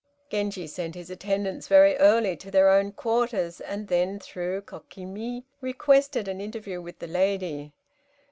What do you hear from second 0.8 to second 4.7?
his attendants very early to their own quarters, and then, through